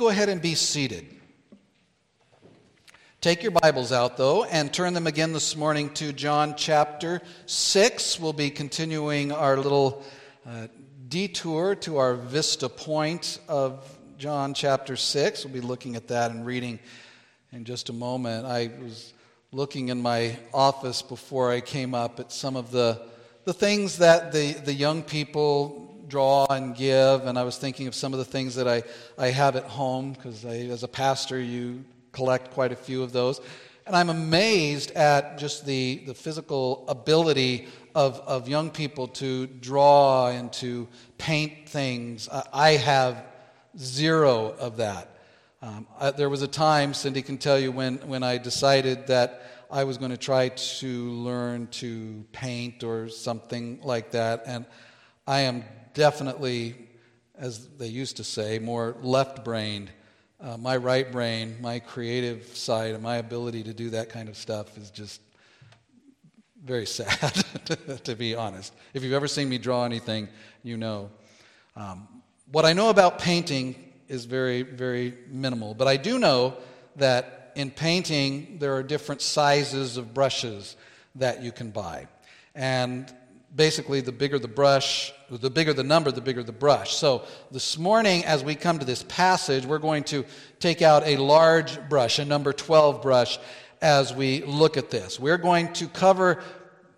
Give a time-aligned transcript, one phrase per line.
[0.00, 1.04] go ahead and be seated.
[3.20, 8.18] Take your Bibles out, though, and turn them again this morning to John chapter 6.
[8.18, 10.02] We'll be continuing our little
[10.46, 10.68] uh,
[11.06, 15.44] detour to our vista point of John chapter 6.
[15.44, 16.78] We'll be looking at that and reading
[17.52, 18.46] in just a moment.
[18.46, 19.12] I was
[19.52, 23.02] looking in my office before I came up at some of the,
[23.44, 27.94] the things that the, the young people draw and give, and I was thinking of
[27.94, 28.82] some of the things that I,
[29.16, 33.40] I have at home, because as a pastor, you collect quite a few of those.
[33.86, 40.28] And I'm amazed at just the, the physical ability of, of young people to draw
[40.28, 40.86] and to
[41.18, 42.28] paint things.
[42.52, 43.24] I have
[43.78, 45.08] zero of that.
[45.62, 49.42] Um, I, there was a time, Cindy can tell you, when, when I decided that
[49.70, 54.42] I was going to try to learn to paint or something like that.
[54.46, 54.66] And
[55.26, 56.74] I am definitely,
[57.36, 59.90] as they used to say, more left brained.
[60.40, 64.36] Uh, my right brain, my creative side, and my ability to do that kind of
[64.36, 65.20] stuff is just
[66.64, 67.32] very sad,
[68.04, 68.74] to be honest.
[68.94, 70.28] If you've ever seen me draw anything,
[70.62, 71.10] you know.
[71.76, 72.08] Um,
[72.50, 76.56] what I know about painting is very, very minimal, but I do know
[76.96, 80.76] that in painting, there are different sizes of brushes
[81.16, 82.08] that you can buy.
[82.54, 83.12] And
[83.54, 86.94] basically the bigger the brush, the bigger the number, the bigger the brush.
[86.94, 90.24] So this morning, as we come to this passage, we're going to
[90.60, 93.38] take out a large brush, a number 12 brush,
[93.82, 95.18] as we look at this.
[95.18, 96.42] We're going to cover,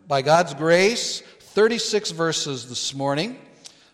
[0.06, 3.38] by God's grace, 36 verses this morning,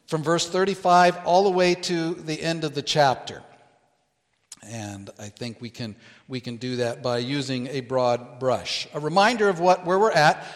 [0.06, 3.42] from verse 35 all the way to the end of the chapter.
[4.64, 8.88] And I think we can, we can do that by using a broad brush.
[8.92, 10.46] A reminder of what, where we're at.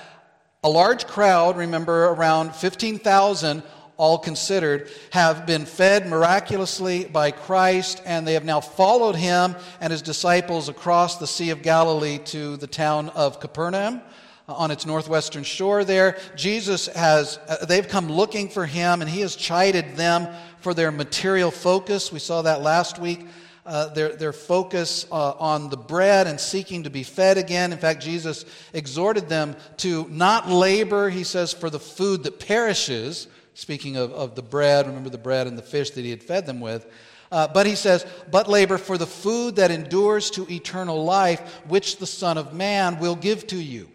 [0.65, 3.65] A large crowd, remember around 15,000,
[3.97, 9.91] all considered, have been fed miraculously by Christ, and they have now followed him and
[9.91, 14.03] his disciples across the Sea of Galilee to the town of Capernaum
[14.49, 16.17] uh, on its northwestern shore there.
[16.37, 20.93] Jesus has, uh, they've come looking for him, and he has chided them for their
[20.93, 22.13] material focus.
[22.13, 23.27] We saw that last week
[23.65, 27.73] uh, their, their focus uh, on the bread and seeking to be fed again.
[27.73, 33.29] In fact, Jesus exhorted them to not labor, he says, for the food that perishes,
[33.55, 36.45] speaking of, of the bread, remember the bread and the fish that he had fed
[36.47, 36.87] them with.
[37.31, 41.97] Uh, but he says, but labor for the food that endures to eternal life, which
[41.97, 43.89] the Son of Man will give to you.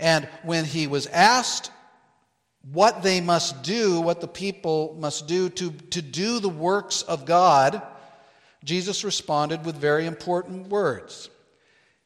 [0.00, 1.70] And when he was asked
[2.72, 7.24] what they must do, what the people must do to, to do the works of
[7.26, 7.82] God,
[8.64, 11.30] Jesus responded with very important words.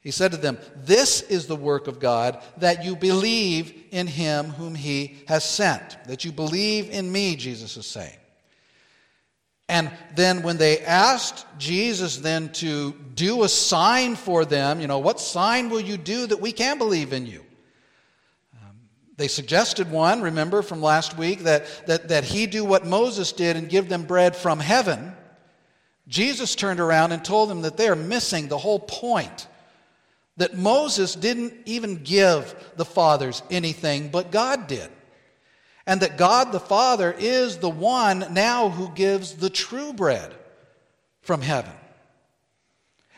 [0.00, 4.50] He said to them, This is the work of God, that you believe in him
[4.50, 6.02] whom he has sent.
[6.04, 8.16] That you believe in me, Jesus is saying.
[9.68, 14.98] And then when they asked Jesus then to do a sign for them, you know,
[14.98, 17.44] what sign will you do that we can believe in you?
[18.54, 18.76] Um,
[19.18, 23.56] they suggested one, remember from last week, that, that, that he do what Moses did
[23.56, 25.12] and give them bread from heaven.
[26.08, 29.46] Jesus turned around and told them that they are missing the whole point.
[30.38, 34.88] That Moses didn't even give the fathers anything, but God did.
[35.86, 40.34] And that God the Father is the one now who gives the true bread
[41.22, 41.72] from heaven.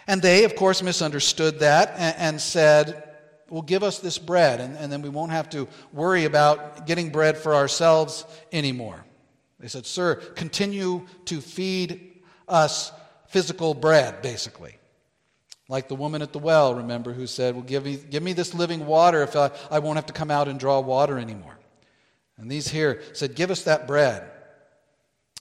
[0.06, 3.04] And they, of course, misunderstood that and, and said,
[3.48, 7.10] Well, give us this bread, and, and then we won't have to worry about getting
[7.10, 9.04] bread for ourselves anymore.
[9.60, 12.09] They said, Sir, continue to feed
[12.50, 12.92] us
[13.28, 14.76] physical bread, basically.
[15.68, 18.54] Like the woman at the well, remember, who said, Well, give me, give me this
[18.54, 21.56] living water if I, I won't have to come out and draw water anymore.
[22.36, 24.28] And these here said, Give us that bread.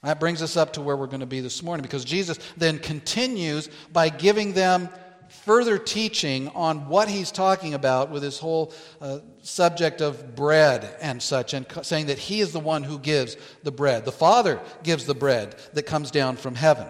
[0.03, 2.80] That brings us up to where we're going to be this morning because Jesus then
[2.80, 4.90] continues by giving them
[5.30, 11.22] further teaching on what he's talking about with this whole uh, subject of bread and
[11.22, 14.06] such, and saying that he is the one who gives the bread.
[14.06, 16.88] The Father gives the bread that comes down from heaven.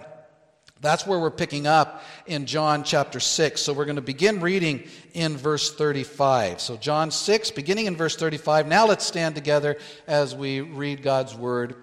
[0.82, 3.60] That's where we're picking up in John chapter 6.
[3.60, 6.62] So we're going to begin reading in verse 35.
[6.62, 8.66] So, John 6, beginning in verse 35.
[8.68, 9.78] Now let's stand together
[10.08, 11.76] as we read God's word.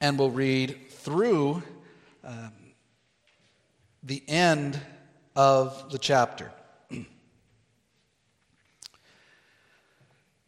[0.00, 1.62] And we'll read through
[2.24, 2.52] um,
[4.02, 4.80] the end
[5.36, 6.50] of the chapter.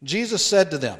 [0.03, 0.99] Jesus said to them,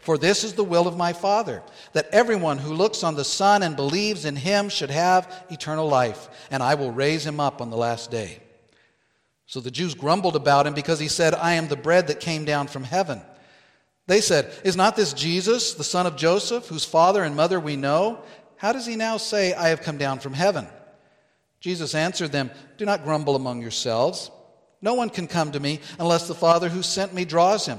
[0.00, 1.62] For this is the will of my Father,
[1.92, 6.28] that everyone who looks on the Son and believes in him should have eternal life,
[6.50, 8.40] and I will raise him up on the last day.
[9.46, 12.44] So the Jews grumbled about him because he said, I am the bread that came
[12.44, 13.20] down from heaven.
[14.06, 17.76] They said, Is not this Jesus, the son of Joseph, whose father and mother we
[17.76, 18.22] know?
[18.56, 20.66] How does he now say, I have come down from heaven?
[21.60, 24.30] Jesus answered them, Do not grumble among yourselves.
[24.80, 27.78] No one can come to me unless the Father who sent me draws him,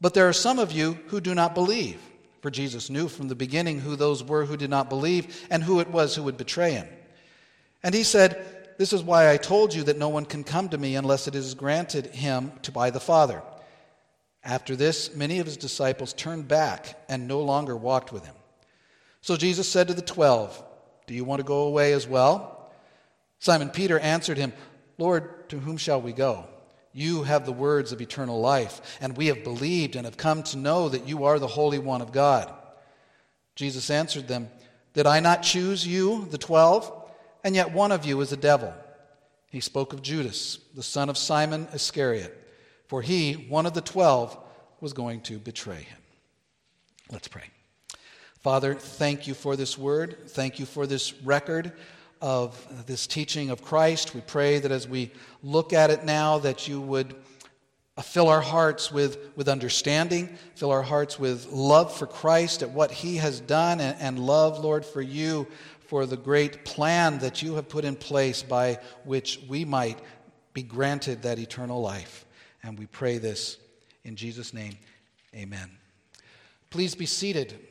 [0.00, 2.00] But there are some of you who do not believe.
[2.40, 5.80] For Jesus knew from the beginning who those were who did not believe and who
[5.80, 6.86] it was who would betray him.
[7.82, 10.78] And he said, This is why I told you that no one can come to
[10.78, 13.42] me unless it is granted him to by the Father.
[14.44, 18.36] After this, many of his disciples turned back and no longer walked with him.
[19.20, 20.62] So Jesus said to the twelve,
[21.08, 22.70] do you want to go away as well?
[23.40, 24.52] Simon Peter answered him,
[24.98, 26.46] Lord, to whom shall we go?
[26.92, 30.56] You have the words of eternal life, and we have believed and have come to
[30.56, 32.52] know that you are the Holy One of God.
[33.54, 34.48] Jesus answered them,
[34.94, 36.92] Did I not choose you, the twelve?
[37.44, 38.72] And yet one of you is a devil.
[39.50, 42.36] He spoke of Judas, the son of Simon Iscariot,
[42.86, 44.36] for he, one of the twelve,
[44.80, 45.98] was going to betray him.
[47.10, 47.44] Let's pray.
[48.40, 50.28] Father, thank you for this word.
[50.28, 51.72] Thank you for this record
[52.20, 54.14] of this teaching of Christ.
[54.14, 55.12] We pray that as we
[55.42, 57.14] look at it now, that you would
[57.96, 62.70] uh, fill our hearts with, with understanding, fill our hearts with love for Christ at
[62.70, 65.46] what he has done, and, and love, Lord, for you
[65.86, 69.98] for the great plan that you have put in place by which we might
[70.52, 72.26] be granted that eternal life.
[72.62, 73.56] And we pray this
[74.04, 74.76] in Jesus' name.
[75.34, 75.70] Amen.
[76.70, 77.67] Please be seated.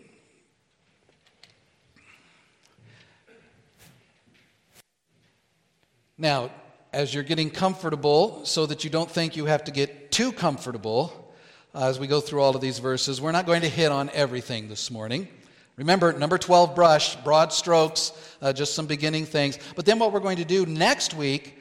[6.19, 6.49] Now,
[6.91, 11.31] as you're getting comfortable, so that you don't think you have to get too comfortable
[11.75, 14.09] uh, as we go through all of these verses, we're not going to hit on
[14.13, 15.27] everything this morning.
[15.75, 19.59] Remember, number 12, brush, broad strokes, uh, just some beginning things.
[19.75, 21.59] But then what we're going to do next week,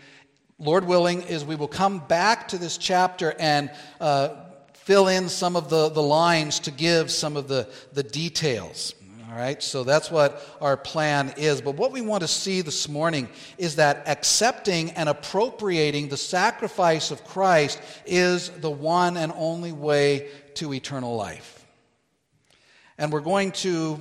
[0.58, 3.70] Lord willing, is we will come back to this chapter and
[4.00, 4.30] uh,
[4.72, 8.94] fill in some of the, the lines to give some of the, the details.
[9.36, 11.60] All right, so that's what our plan is.
[11.60, 13.28] But what we want to see this morning
[13.58, 20.30] is that accepting and appropriating the sacrifice of Christ is the one and only way
[20.54, 21.66] to eternal life.
[22.96, 24.00] And we're going to,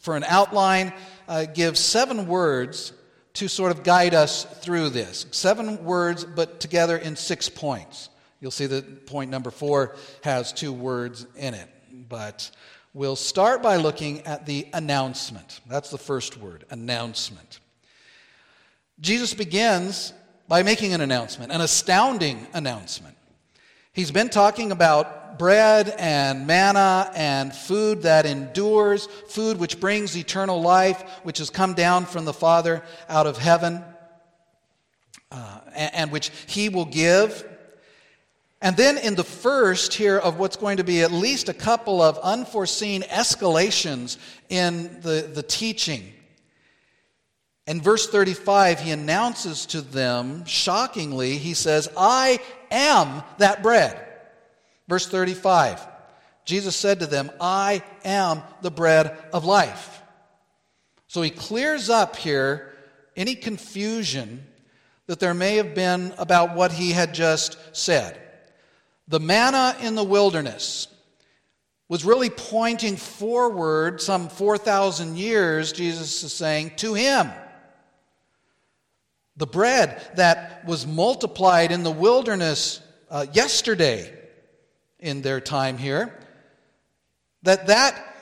[0.00, 0.92] for an outline,
[1.28, 2.92] uh, give seven words
[3.34, 5.26] to sort of guide us through this.
[5.30, 8.08] Seven words, but together in six points.
[8.40, 11.68] You'll see that point number four has two words in it.
[12.08, 12.50] But
[12.96, 15.60] We'll start by looking at the announcement.
[15.66, 17.58] That's the first word, announcement.
[19.00, 20.12] Jesus begins
[20.46, 23.16] by making an announcement, an astounding announcement.
[23.92, 30.62] He's been talking about bread and manna and food that endures, food which brings eternal
[30.62, 33.82] life, which has come down from the Father out of heaven,
[35.32, 37.44] uh, and, and which He will give.
[38.64, 42.00] And then in the first here of what's going to be at least a couple
[42.00, 44.16] of unforeseen escalations
[44.48, 46.10] in the, the teaching.
[47.66, 52.40] In verse 35, he announces to them, shockingly, he says, I
[52.70, 54.02] am that bread.
[54.88, 55.86] Verse 35
[56.46, 60.02] Jesus said to them, I am the bread of life.
[61.06, 62.72] So he clears up here
[63.14, 64.46] any confusion
[65.06, 68.22] that there may have been about what he had just said.
[69.08, 70.88] The manna in the wilderness
[71.88, 77.30] was really pointing forward some 4,000 years, Jesus is saying, to him.
[79.36, 82.80] The bread that was multiplied in the wilderness
[83.10, 84.12] uh, yesterday
[84.98, 86.18] in their time here,
[87.42, 88.16] that that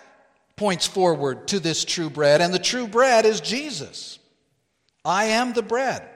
[0.57, 4.19] points forward to this true bread, and the true bread is Jesus.
[5.05, 6.09] I am the bread.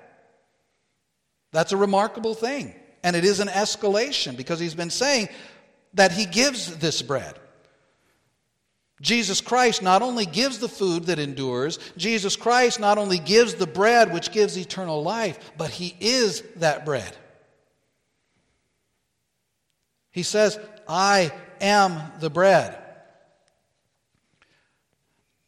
[1.53, 2.75] That's a remarkable thing.
[3.07, 5.29] And it is an escalation because he's been saying
[5.95, 7.39] that he gives this bread.
[9.01, 13.67] Jesus Christ not only gives the food that endures, Jesus Christ not only gives the
[13.69, 17.17] bread which gives eternal life, but He is that bread.
[20.11, 20.59] He says,
[20.89, 22.77] I am the bread.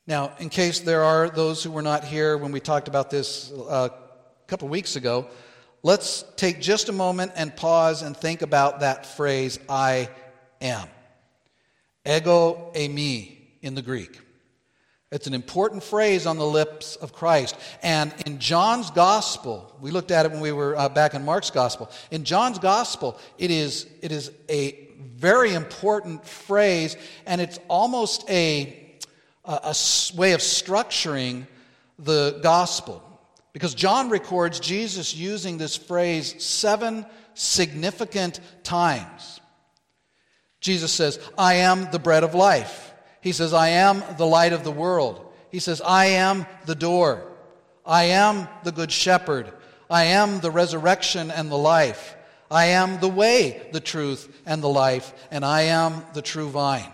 [0.06, 3.50] Now, in case there are those who were not here when we talked about this
[3.50, 5.28] uh, a couple weeks ago,
[5.82, 10.08] let's take just a moment and pause and think about that phrase, I
[10.60, 10.88] am.
[12.06, 14.18] Ego eimi in the Greek.
[15.10, 17.56] It's an important phrase on the lips of Christ.
[17.82, 21.50] And in John's gospel, we looked at it when we were uh, back in Mark's
[21.50, 21.90] gospel.
[22.10, 28.98] In John's gospel, it is, it is a very important phrase, and it's almost a,
[29.46, 29.74] a, a
[30.14, 31.46] way of structuring
[31.98, 33.02] the gospel.
[33.52, 39.40] Because John records Jesus using this phrase seven significant times.
[40.60, 42.92] Jesus says, I am the bread of life.
[43.20, 45.24] He says, I am the light of the world.
[45.50, 47.26] He says, I am the door.
[47.86, 49.52] I am the good shepherd.
[49.90, 52.16] I am the resurrection and the life.
[52.50, 56.90] I am the way, the truth, and the life, and I am the true vine.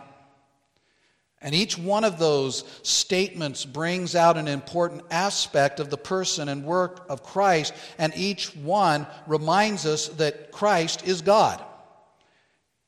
[1.45, 6.65] And each one of those statements brings out an important aspect of the person and
[6.65, 11.63] work of Christ, and each one reminds us that Christ is God.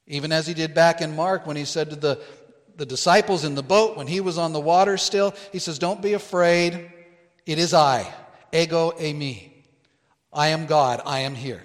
[0.08, 2.20] Even as he did back in Mark when he said to the
[2.76, 5.34] the disciples in the boat when he was on the water still.
[5.52, 6.90] He says, Don't be afraid.
[7.46, 8.12] It is I,
[8.52, 9.50] ego eimi.
[10.32, 11.00] I am God.
[11.06, 11.62] I am here.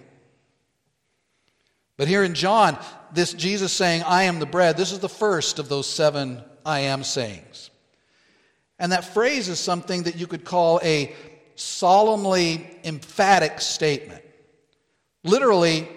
[1.98, 2.80] But here in John,
[3.14, 6.82] this Jesus saying, I am the bread, this is the first of those seven I
[6.82, 7.70] am sayings.
[8.80, 11.14] And that phrase is something that you could call a
[11.56, 14.24] solemnly emphatic statement.
[15.24, 15.88] Literally,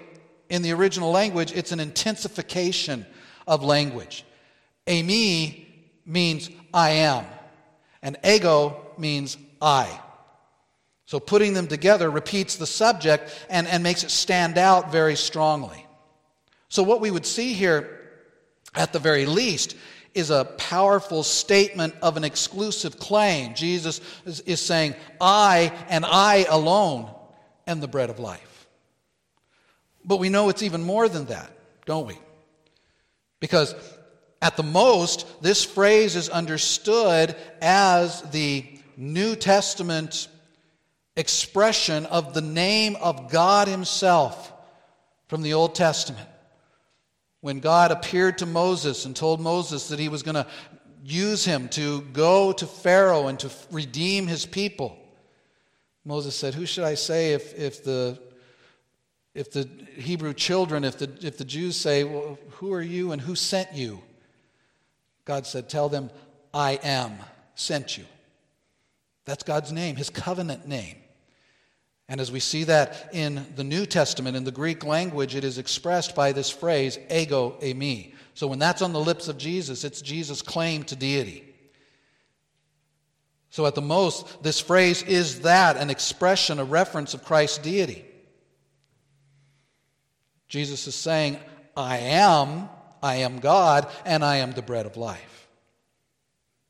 [0.48, 3.06] in the original language, it's an intensification
[3.46, 4.24] of language.
[4.86, 5.64] Eimi
[6.04, 7.24] means I am,
[8.02, 9.88] and ego means I.
[11.06, 15.86] So putting them together repeats the subject and, and makes it stand out very strongly.
[16.68, 18.00] So, what we would see here,
[18.74, 19.76] at the very least,
[20.14, 23.54] is a powerful statement of an exclusive claim.
[23.54, 27.10] Jesus is, is saying, I and I alone
[27.66, 28.66] am the bread of life.
[30.04, 31.50] But we know it's even more than that,
[31.86, 32.18] don't we?
[33.40, 33.74] Because
[34.40, 38.66] at the most, this phrase is understood as the
[38.96, 40.28] New Testament
[41.16, 44.52] expression of the name of God Himself
[45.28, 46.28] from the Old Testament.
[47.44, 50.46] When God appeared to Moses and told Moses that He was going to
[51.04, 54.96] use him to go to Pharaoh and to redeem his people,
[56.06, 58.18] Moses said, Who should I say if, if the
[59.34, 63.20] if the Hebrew children, if the, if the Jews say, well, Who are you and
[63.20, 64.00] who sent you?
[65.26, 66.08] God said, Tell them,
[66.54, 67.12] I am
[67.56, 68.06] sent you.
[69.26, 70.96] That's God's name, his covenant name.
[72.08, 75.58] And as we see that in the New Testament, in the Greek language, it is
[75.58, 78.14] expressed by this phrase, ego eimi.
[78.34, 81.44] So when that's on the lips of Jesus, it's Jesus' claim to deity.
[83.50, 88.04] So at the most, this phrase is that an expression, a reference of Christ's deity.
[90.48, 91.38] Jesus is saying,
[91.76, 92.68] I am
[93.04, 95.33] I am God, and I am the bread of life.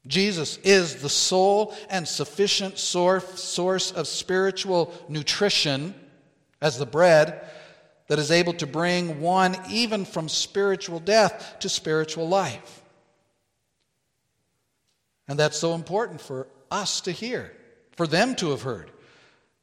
[0.06, 5.94] Jesus is the sole and sufficient source of spiritual nutrition
[6.60, 7.48] as the bread
[8.08, 12.82] that is able to bring one even from spiritual death to spiritual life.
[15.26, 17.56] And that's so important for us to hear,
[17.96, 18.90] for them to have heard.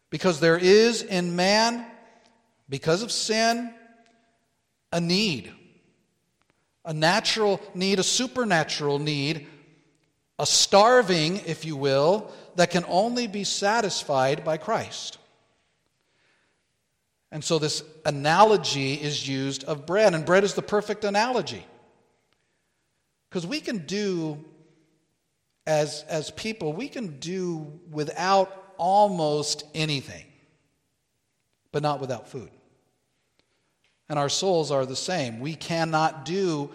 [0.10, 1.86] Because there is in man,
[2.68, 3.72] because of sin,
[4.92, 5.52] a need.
[6.84, 9.46] A natural need, a supernatural need,
[10.42, 15.20] a starving, if you will, that can only be satisfied by Christ.
[17.32, 21.64] And so this analogy is used of bread, and bread is the perfect analogy.
[23.30, 24.44] Because we can do,
[25.68, 30.26] as, as people, we can do without almost anything,
[31.72, 32.50] but not without food.
[34.10, 35.40] And our souls are the same.
[35.40, 36.72] We cannot do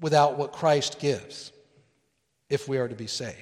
[0.00, 1.52] without what Christ gives
[2.50, 3.36] if we are to be saved.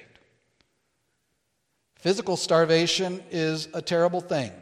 [1.96, 4.52] Physical starvation is a terrible thing.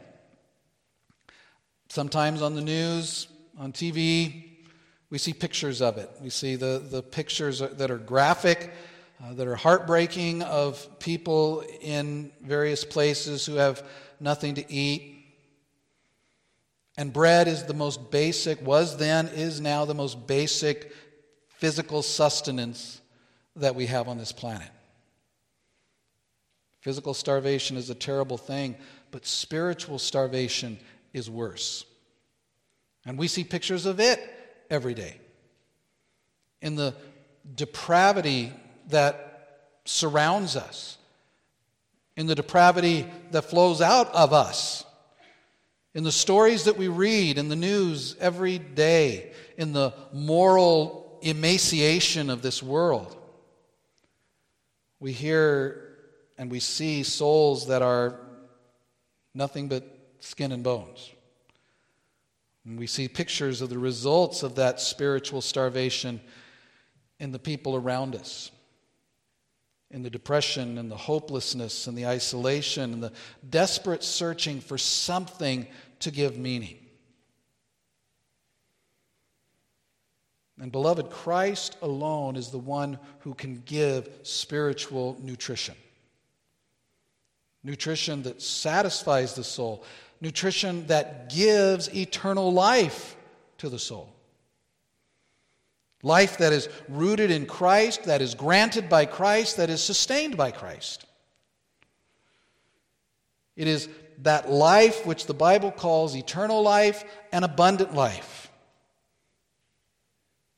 [1.89, 3.27] Sometimes on the news,
[3.59, 4.45] on TV,
[5.09, 6.09] we see pictures of it.
[6.21, 8.73] We see the, the pictures that are graphic,
[9.23, 13.83] uh, that are heartbreaking of people in various places who have
[14.19, 15.13] nothing to eat.
[16.97, 20.91] And bread is the most basic, was then, is now the most basic
[21.49, 23.01] physical sustenance
[23.57, 24.69] that we have on this planet.
[26.81, 28.75] Physical starvation is a terrible thing,
[29.11, 30.77] but spiritual starvation
[31.13, 31.85] is worse.
[33.05, 34.19] And we see pictures of it
[34.69, 35.17] every day.
[36.61, 36.93] In the
[37.55, 38.53] depravity
[38.89, 40.97] that surrounds us,
[42.15, 44.83] in the depravity that flows out of us,
[45.93, 52.29] in the stories that we read in the news every day, in the moral emaciation
[52.29, 53.15] of this world.
[54.99, 55.95] We hear
[56.37, 58.19] and we see souls that are
[59.33, 59.83] nothing but
[60.19, 61.11] skin and bones.
[62.65, 66.19] And we see pictures of the results of that spiritual starvation
[67.19, 68.51] in the people around us,
[69.89, 73.13] in the depression and the hopelessness and the isolation and the
[73.49, 75.65] desperate searching for something
[75.99, 76.77] to give meaning.
[80.59, 85.75] And beloved, Christ alone is the one who can give spiritual nutrition
[87.67, 89.83] nutrition that satisfies the soul,
[90.21, 93.15] nutrition that gives eternal life
[93.57, 94.09] to the soul.
[96.01, 100.51] Life that is rooted in Christ, that is granted by Christ, that is sustained by
[100.51, 101.05] Christ.
[103.55, 103.89] It is
[104.19, 108.46] that life which the Bible calls eternal life and abundant life.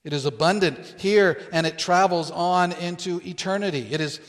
[0.03, 3.88] It is abundant here and it travels on into eternity.
[3.91, 4.19] It is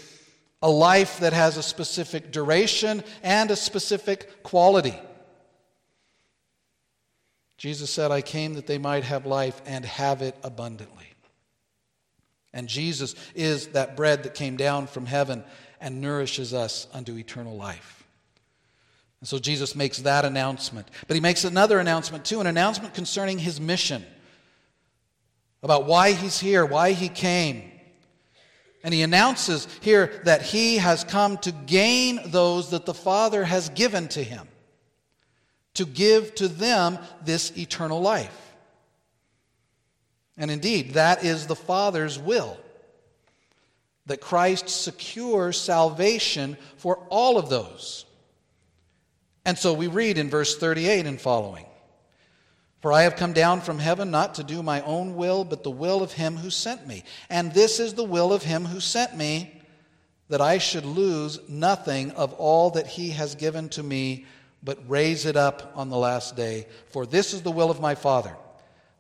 [0.63, 4.99] a life that has a specific duration and a specific quality.
[7.57, 11.07] Jesus said, I came that they might have life and have it abundantly.
[12.53, 15.45] And Jesus is that bread that came down from heaven
[15.81, 18.05] and nourishes us unto eternal life.
[19.21, 20.89] And so Jesus makes that announcement.
[21.07, 24.05] But he makes another announcement too, an announcement concerning his mission
[25.63, 27.71] about why he's here, why he came.
[28.83, 33.69] And he announces here that he has come to gain those that the Father has
[33.71, 34.49] given to him,
[35.75, 38.55] to give to them this eternal life.
[40.39, 42.57] And indeed, that is the Father's will
[44.07, 48.07] that Christ secure salvation for all of those.
[49.45, 51.67] And so we read in verse 38 and following
[52.81, 55.71] for I have come down from heaven not to do my own will, but the
[55.71, 57.05] will of him who sent me.
[57.29, 59.61] And this is the will of him who sent me,
[60.29, 64.25] that I should lose nothing of all that he has given to me,
[64.63, 66.67] but raise it up on the last day.
[66.91, 68.35] For this is the will of my Father,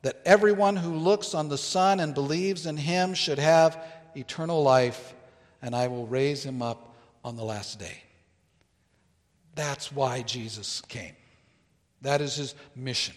[0.02, 3.82] that everyone who looks on the Son and believes in him should have
[4.14, 5.14] eternal life,
[5.62, 8.02] and I will raise him up on the last day.
[9.54, 11.14] That's why Jesus came.
[12.02, 13.14] That is his mission.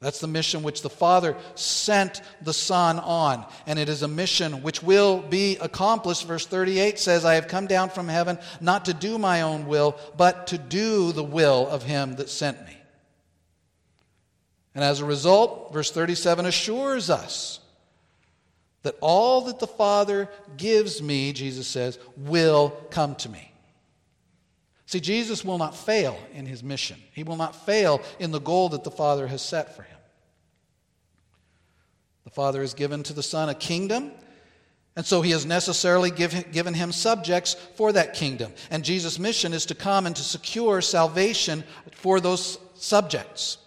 [0.00, 3.46] That's the mission which the Father sent the Son on.
[3.66, 6.26] And it is a mission which will be accomplished.
[6.26, 9.98] Verse 38 says, I have come down from heaven not to do my own will,
[10.16, 12.76] but to do the will of him that sent me.
[14.74, 17.60] And as a result, verse 37 assures us
[18.82, 20.28] that all that the Father
[20.58, 23.50] gives me, Jesus says, will come to me.
[24.86, 26.96] See, Jesus will not fail in his mission.
[27.12, 29.98] He will not fail in the goal that the Father has set for him.
[32.24, 34.12] The Father has given to the Son a kingdom,
[34.94, 38.52] and so he has necessarily give, given him subjects for that kingdom.
[38.70, 43.58] And Jesus' mission is to come and to secure salvation for those subjects.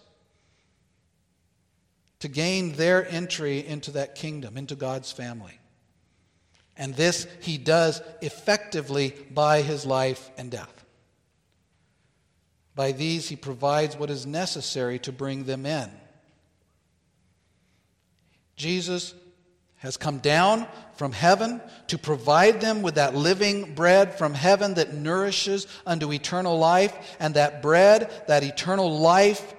[2.20, 5.58] to gain their entry into that kingdom, into God's family.
[6.76, 10.79] And this he does effectively by his life and death.
[12.80, 15.90] By these, he provides what is necessary to bring them in.
[18.56, 19.12] Jesus
[19.76, 24.94] has come down from heaven to provide them with that living bread from heaven that
[24.94, 26.96] nourishes unto eternal life.
[27.20, 29.54] And that bread, that eternal life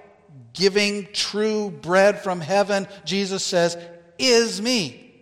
[0.52, 3.78] giving true bread from heaven, Jesus says,
[4.18, 5.14] is me.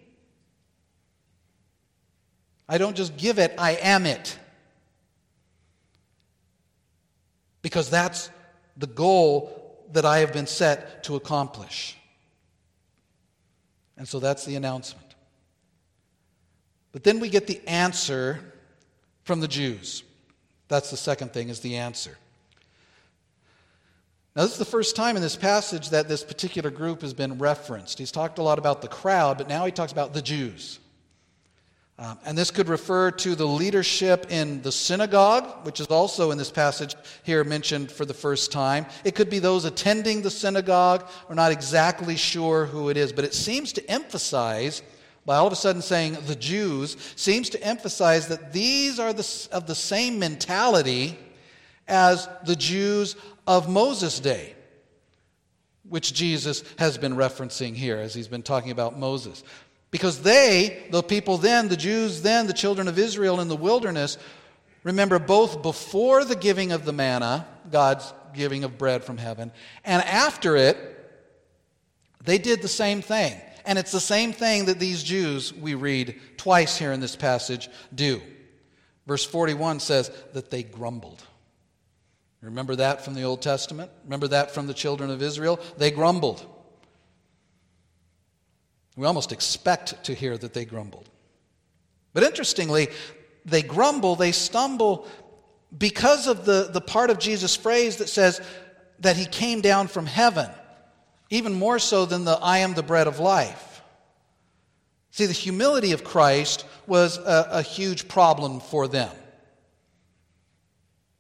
[2.66, 4.38] I don't just give it, I am it.
[7.62, 8.30] Because that's
[8.76, 11.96] the goal that I have been set to accomplish.
[13.96, 15.14] And so that's the announcement.
[16.92, 18.40] But then we get the answer
[19.24, 20.02] from the Jews.
[20.68, 22.16] That's the second thing, is the answer.
[24.34, 27.38] Now, this is the first time in this passage that this particular group has been
[27.38, 27.98] referenced.
[27.98, 30.78] He's talked a lot about the crowd, but now he talks about the Jews.
[32.00, 36.38] Um, and this could refer to the leadership in the synagogue, which is also in
[36.38, 38.86] this passage here mentioned for the first time.
[39.04, 41.06] It could be those attending the synagogue.
[41.28, 44.80] We're not exactly sure who it is, but it seems to emphasize,
[45.26, 49.48] by all of a sudden saying the Jews, seems to emphasize that these are the,
[49.52, 51.18] of the same mentality
[51.86, 53.14] as the Jews
[53.46, 54.54] of Moses' day,
[55.86, 59.44] which Jesus has been referencing here as he's been talking about Moses.
[59.90, 64.18] Because they, the people then, the Jews then, the children of Israel in the wilderness,
[64.84, 69.50] remember both before the giving of the manna, God's giving of bread from heaven,
[69.84, 70.76] and after it,
[72.24, 73.40] they did the same thing.
[73.64, 77.68] And it's the same thing that these Jews, we read twice here in this passage,
[77.94, 78.22] do.
[79.06, 81.22] Verse 41 says that they grumbled.
[82.42, 83.90] Remember that from the Old Testament?
[84.04, 85.60] Remember that from the children of Israel?
[85.76, 86.44] They grumbled.
[88.96, 91.08] We almost expect to hear that they grumbled.
[92.12, 92.88] But interestingly,
[93.44, 95.06] they grumble, they stumble
[95.76, 98.40] because of the, the part of Jesus' phrase that says
[98.98, 100.50] that he came down from heaven,
[101.30, 103.82] even more so than the I am the bread of life.
[105.12, 109.14] See, the humility of Christ was a, a huge problem for them.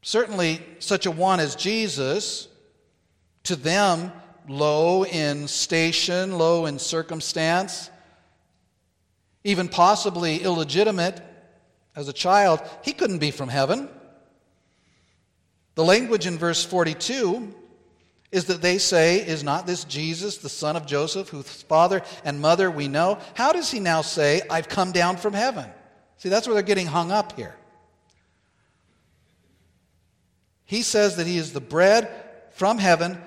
[0.02, 2.48] Certainly, such a one as Jesus,
[3.44, 4.12] to them,
[4.50, 7.88] low in station, low in circumstance,
[9.44, 11.22] even possibly illegitimate
[11.94, 13.88] as a child, he couldn't be from heaven.
[15.76, 17.54] The language in verse 42
[18.32, 22.40] is that they say, Is not this Jesus, the son of Joseph, whose father and
[22.40, 23.18] mother we know?
[23.34, 25.66] How does he now say, I've come down from heaven?
[26.18, 27.54] See, that's where they're getting hung up here.
[30.64, 32.10] He says that he is the bread
[32.52, 33.18] from heaven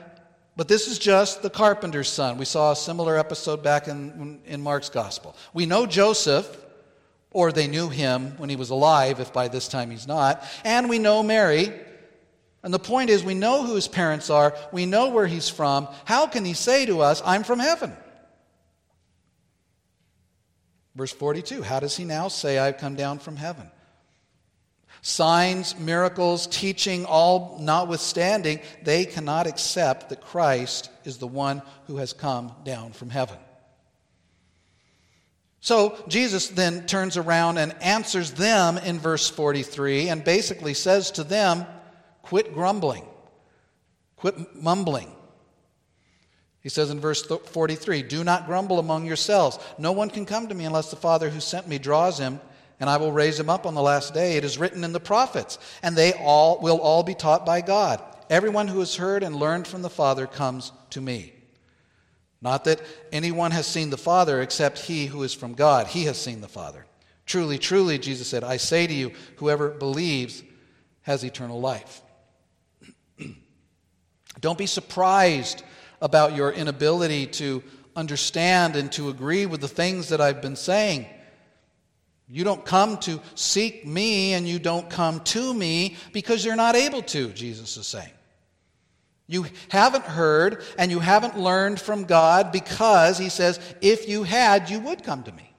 [0.56, 2.38] but this is just the carpenter's son.
[2.38, 5.36] We saw a similar episode back in, in Mark's gospel.
[5.54, 6.58] We know Joseph,
[7.32, 10.90] or they knew him when he was alive, if by this time he's not, and
[10.90, 11.74] we know Mary.
[12.62, 15.88] And the point is, we know who his parents are, we know where he's from.
[16.06, 17.92] How can he say to us, I'm from heaven?
[20.96, 23.70] Verse 42 How does he now say, I've come down from heaven?
[25.06, 32.14] Signs, miracles, teaching, all notwithstanding, they cannot accept that Christ is the one who has
[32.14, 33.38] come down from heaven.
[35.60, 41.26] So Jesus then turns around and answers them in verse 43 and basically says to
[41.26, 41.66] them,
[42.22, 43.06] Quit grumbling,
[44.16, 45.14] quit mumbling.
[46.62, 49.60] He says in verse 43 Do not grumble among yourselves.
[49.78, 52.40] No one can come to me unless the Father who sent me draws him
[52.84, 54.36] and I will raise him up on the last day.
[54.36, 58.04] It is written in the prophets, and they all will all be taught by God.
[58.30, 61.32] Everyone who has heard and learned from the Father comes to me.
[62.42, 62.82] Not that
[63.14, 65.88] anyone has seen the Father except he who is from God.
[65.88, 66.86] He has seen the Father.
[67.26, 70.44] Truly, truly, Jesus said, I say to you, whoever believes
[71.04, 72.02] has eternal life.
[74.42, 75.64] Don't be surprised
[76.02, 77.64] about your inability to
[77.96, 81.06] understand and to agree with the things that I've been saying.
[82.34, 86.76] You don't come to seek me and you don't come to me because you're not
[86.76, 88.10] able to, Jesus is saying.
[89.28, 94.72] You haven't heard and you haven't learned from God because, he says, if you had,
[94.72, 95.54] you would come to me.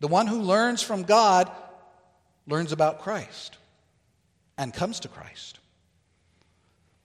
[0.00, 1.50] The one who learns from God
[2.46, 3.56] learns about Christ
[4.58, 5.60] and comes to Christ.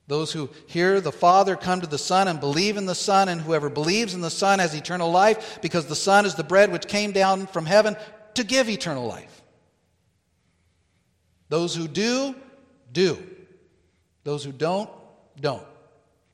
[0.07, 3.39] Those who hear the Father come to the Son and believe in the Son, and
[3.39, 6.87] whoever believes in the Son has eternal life because the Son is the bread which
[6.87, 7.95] came down from heaven
[8.35, 9.41] to give eternal life.
[11.49, 12.35] Those who do,
[12.91, 13.17] do.
[14.23, 14.89] Those who don't,
[15.39, 15.65] don't.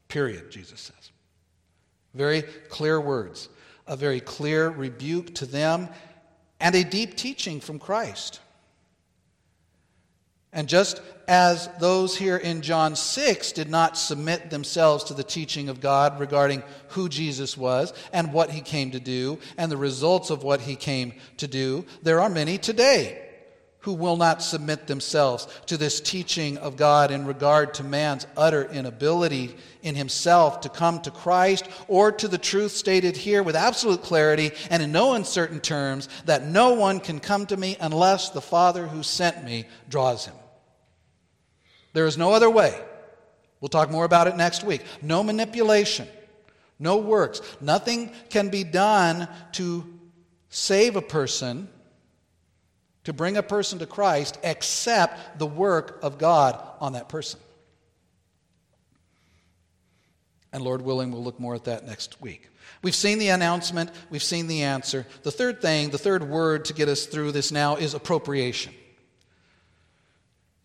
[0.07, 1.12] Period, Jesus says.
[2.13, 3.49] Very clear words,
[3.88, 5.89] a very clear rebuke to them,
[6.59, 8.39] and a deep teaching from Christ.
[10.51, 15.69] And just as those here in John 6 did not submit themselves to the teaching
[15.69, 20.31] of God regarding who Jesus was and what he came to do and the results
[20.31, 23.23] of what he came to do, there are many today
[23.81, 28.65] who will not submit themselves to this teaching of God in regard to man's utter
[28.65, 34.01] inability in himself to come to Christ or to the truth stated here with absolute
[34.01, 38.41] clarity and in no uncertain terms that no one can come to me unless the
[38.41, 40.35] Father who sent me draws him.
[41.93, 42.80] There is no other way.
[43.62, 44.84] We'll talk more about it next week.
[45.02, 46.08] No manipulation,
[46.78, 47.41] no works.
[47.60, 49.86] Nothing can be done to
[50.49, 51.67] save a person,
[53.04, 57.39] to bring a person to Christ, except the work of God on that person.
[60.52, 62.49] And Lord willing, we'll look more at that next week.
[62.82, 65.06] We've seen the announcement, we've seen the answer.
[65.23, 68.73] The third thing, the third word to get us through this now is appropriation.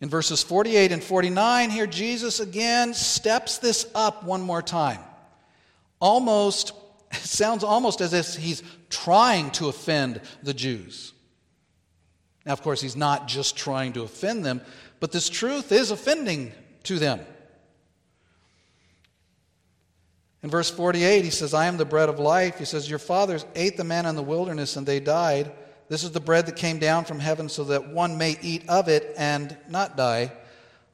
[0.01, 4.99] In verses 48 and 49, here Jesus again steps this up one more time.
[5.99, 6.73] Almost,
[7.13, 11.13] sounds almost as if he's trying to offend the Jews.
[12.45, 14.61] Now, of course, he's not just trying to offend them,
[14.99, 16.51] but this truth is offending
[16.83, 17.19] to them.
[20.43, 22.59] In verse 48, he says, I am the bread of life.
[22.59, 25.51] He says, Your fathers ate the manna in the wilderness and they died.
[25.87, 28.87] This is the bread that came down from heaven so that one may eat of
[28.87, 30.31] it and not die.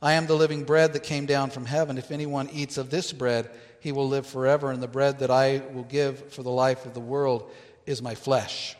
[0.01, 1.97] I am the living bread that came down from heaven.
[1.97, 3.49] If anyone eats of this bread,
[3.79, 6.93] he will live forever, and the bread that I will give for the life of
[6.93, 7.49] the world
[7.85, 8.75] is my flesh.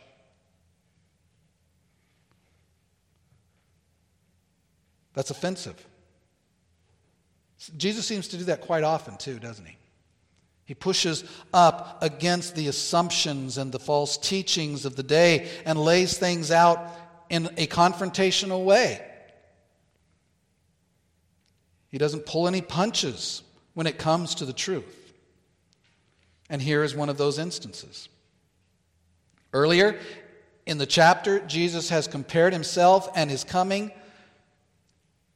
[5.13, 5.87] That's offensive.
[7.77, 9.75] Jesus seems to do that quite often, too, doesn't he?
[10.71, 16.17] He pushes up against the assumptions and the false teachings of the day and lays
[16.17, 16.89] things out
[17.29, 19.05] in a confrontational way.
[21.89, 25.13] He doesn't pull any punches when it comes to the truth.
[26.49, 28.07] And here is one of those instances.
[29.51, 29.99] Earlier
[30.65, 33.91] in the chapter, Jesus has compared himself and his coming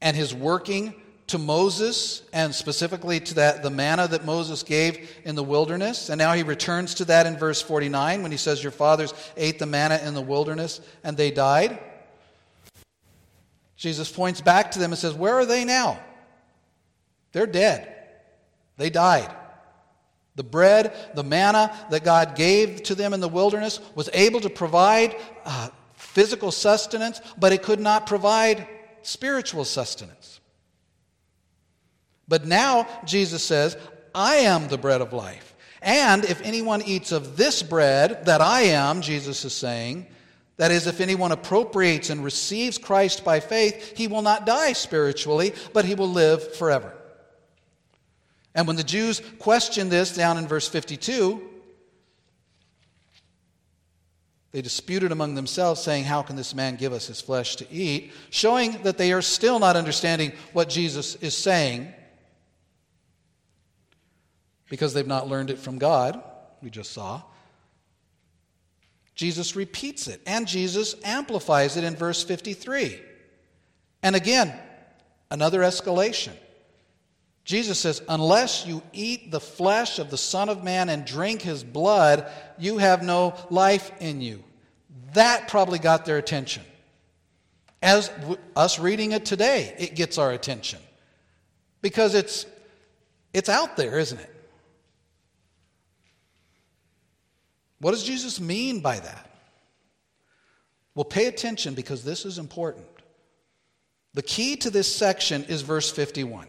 [0.01, 0.93] and his working
[1.27, 6.09] to Moses and specifically to that the manna that Moses gave in the wilderness.
[6.09, 9.57] And now he returns to that in verse 49 when he says, Your fathers ate
[9.57, 11.79] the manna in the wilderness and they died.
[13.75, 15.99] Jesus points back to them and says, Where are they now?
[17.31, 17.91] They're dead.
[18.77, 19.33] They died.
[20.35, 24.49] The bread, the manna that God gave to them in the wilderness was able to
[24.49, 28.67] provide uh, physical sustenance, but it could not provide
[29.01, 30.39] spiritual sustenance.
[32.27, 33.77] But now Jesus says,
[34.13, 35.55] I am the bread of life.
[35.81, 40.07] And if anyone eats of this bread that I am, Jesus is saying,
[40.57, 45.53] that is, if anyone appropriates and receives Christ by faith, he will not die spiritually,
[45.73, 46.93] but he will live forever.
[48.53, 51.41] And when the Jews question this down in verse 52,
[54.53, 58.13] they disputed among themselves, saying, How can this man give us his flesh to eat?
[58.29, 61.93] Showing that they are still not understanding what Jesus is saying
[64.69, 66.21] because they've not learned it from God,
[66.61, 67.21] we just saw.
[69.15, 72.99] Jesus repeats it, and Jesus amplifies it in verse 53.
[74.03, 74.53] And again,
[75.31, 76.33] another escalation.
[77.45, 81.63] Jesus says, Unless you eat the flesh of the Son of Man and drink his
[81.63, 84.43] blood, you have no life in you.
[85.13, 86.63] That probably got their attention.
[87.81, 90.79] As w- us reading it today, it gets our attention.
[91.81, 92.45] Because it's,
[93.31, 94.34] it's out there, isn't it?
[97.79, 99.29] What does Jesus mean by that?
[100.95, 102.87] Well, pay attention because this is important.
[104.13, 106.47] The key to this section is verse 51,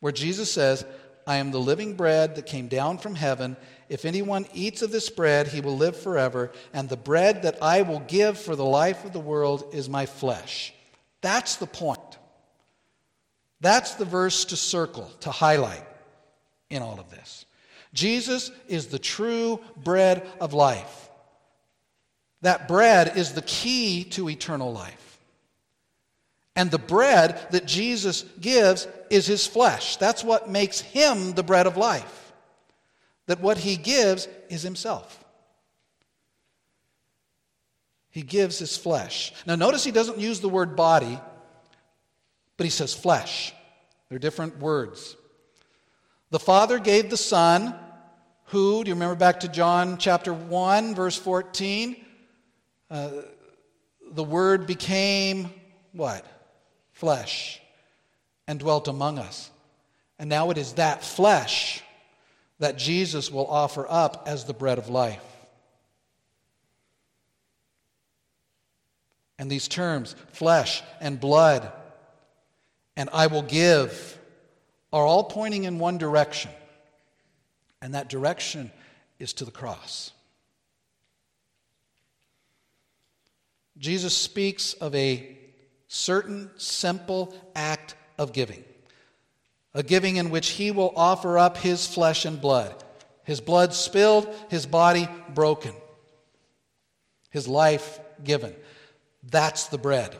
[0.00, 0.86] where Jesus says,
[1.26, 3.58] I am the living bread that came down from heaven.
[3.90, 7.82] If anyone eats of this bread, he will live forever, and the bread that I
[7.82, 10.72] will give for the life of the world is my flesh.
[11.20, 12.00] That's the point.
[13.60, 15.84] That's the verse to circle, to highlight
[16.70, 17.44] in all of this.
[17.98, 21.08] Jesus is the true bread of life.
[22.42, 25.18] That bread is the key to eternal life.
[26.54, 29.96] And the bread that Jesus gives is his flesh.
[29.96, 32.32] That's what makes him the bread of life.
[33.26, 35.24] That what he gives is himself.
[38.10, 39.32] He gives his flesh.
[39.44, 41.18] Now, notice he doesn't use the word body,
[42.56, 43.52] but he says flesh.
[44.08, 45.16] They're different words.
[46.30, 47.74] The Father gave the Son,
[48.48, 51.96] who, do you remember back to John chapter 1, verse 14?
[52.90, 53.10] Uh,
[54.10, 55.50] the Word became
[55.92, 56.24] what?
[56.92, 57.60] Flesh
[58.46, 59.50] and dwelt among us.
[60.18, 61.82] And now it is that flesh
[62.58, 65.22] that Jesus will offer up as the bread of life.
[69.38, 71.70] And these terms, flesh and blood,
[72.96, 74.18] and I will give,
[74.90, 76.50] are all pointing in one direction.
[77.80, 78.70] And that direction
[79.18, 80.12] is to the cross.
[83.78, 85.36] Jesus speaks of a
[85.86, 88.64] certain simple act of giving,
[89.72, 92.74] a giving in which he will offer up his flesh and blood,
[93.24, 95.72] his blood spilled, his body broken,
[97.30, 98.54] his life given.
[99.22, 100.18] That's the bread.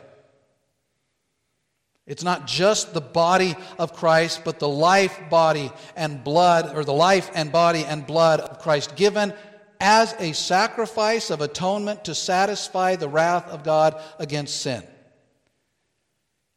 [2.09, 6.91] It's not just the body of Christ, but the life, body, and blood, or the
[6.91, 9.31] life and body and blood of Christ given
[9.79, 14.81] as a sacrifice of atonement to satisfy the wrath of God against sin.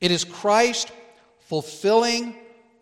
[0.00, 0.90] It is Christ
[1.40, 2.34] fulfilling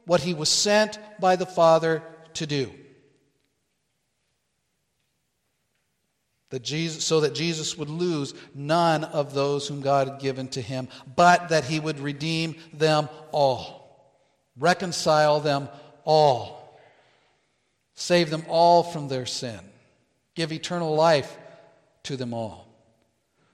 [0.07, 2.05] what he was sent by the Father
[2.35, 2.71] to do.
[6.51, 10.61] That Jesus, so that Jesus would lose none of those whom God had given to
[10.61, 14.15] him, but that he would redeem them all,
[14.59, 15.69] reconcile them
[16.05, 16.81] all,
[17.95, 19.61] save them all from their sin,
[20.35, 21.39] give eternal life
[22.05, 22.67] to them all.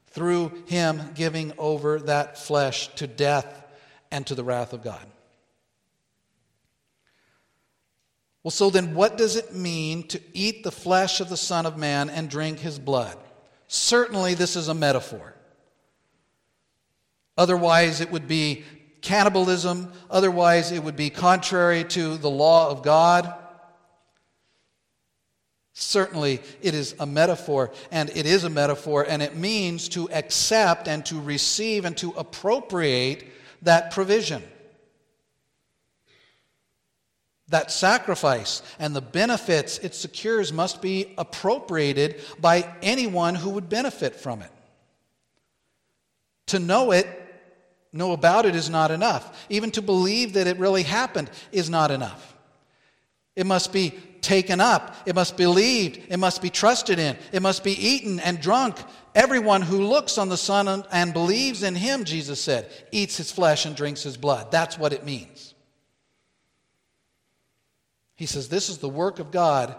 [0.07, 3.65] Through him giving over that flesh to death
[4.11, 5.05] and to the wrath of God.
[8.47, 11.77] Well, so then, what does it mean to eat the flesh of the Son of
[11.77, 13.19] Man and drink his blood?
[13.67, 15.35] Certainly, this is a metaphor.
[17.37, 18.63] Otherwise, it would be
[19.03, 19.91] cannibalism.
[20.09, 23.35] Otherwise, it would be contrary to the law of God.
[25.73, 30.87] Certainly, it is a metaphor, and it is a metaphor, and it means to accept
[30.87, 33.27] and to receive and to appropriate
[33.63, 34.41] that provision
[37.49, 44.17] that sacrifice and the benefits it secures must be appropriated by anyone who would benefit
[44.17, 44.51] from it.
[46.49, 47.07] To know it,
[47.93, 49.47] know about it is not enough.
[49.49, 52.35] Even to believe that it really happened is not enough.
[53.37, 53.91] It must be
[54.23, 58.19] taken up, it must be believed, it must be trusted in, it must be eaten
[58.19, 58.77] and drunk.
[59.15, 63.67] Everyone who looks on the Son and believes in him, Jesus said, eats his flesh
[63.67, 64.51] and drinks his blood.
[64.51, 65.46] That's what it means.
[68.17, 69.77] He says, This is the work of God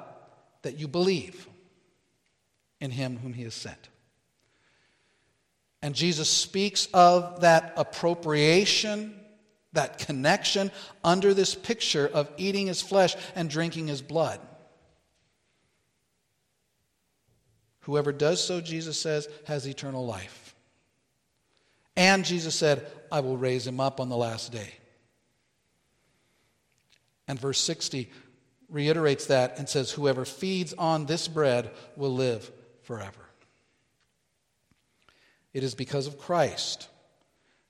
[0.61, 1.47] that you believe
[2.79, 3.89] in him whom he has sent.
[5.81, 9.19] And Jesus speaks of that appropriation,
[9.73, 10.71] that connection,
[11.03, 14.39] under this picture of eating his flesh and drinking his blood.
[17.81, 20.55] Whoever does so, Jesus says, has eternal life.
[21.95, 24.73] And Jesus said, I will raise him up on the last day.
[27.27, 28.09] And verse 60
[28.69, 32.51] reiterates that and says, Whoever feeds on this bread will live
[32.83, 33.27] forever.
[35.53, 36.87] It is because of Christ.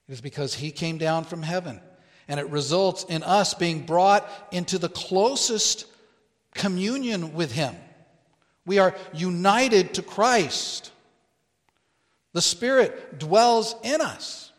[0.07, 1.81] It is because he came down from heaven.
[2.27, 5.86] And it results in us being brought into the closest
[6.53, 7.75] communion with him.
[8.65, 10.91] We are united to Christ.
[12.33, 14.51] The Spirit dwells in us.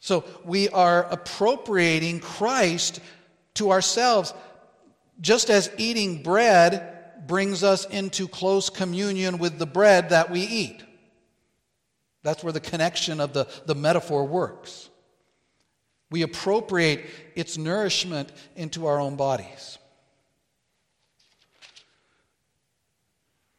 [0.00, 3.00] So we are appropriating Christ
[3.58, 4.34] to ourselves,
[5.20, 10.82] just as eating bread brings us into close communion with the bread that we eat.
[12.22, 14.88] That's where the connection of the, the metaphor works.
[16.10, 19.78] We appropriate its nourishment into our own bodies.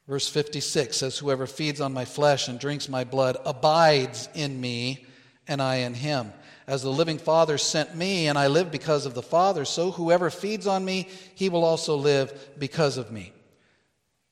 [0.08, 5.06] Verse 56 says, Whoever feeds on my flesh and drinks my blood abides in me,
[5.48, 6.34] and I in him.
[6.70, 10.30] As the living Father sent me, and I live because of the Father, so whoever
[10.30, 13.34] feeds on me, he will also live because of me.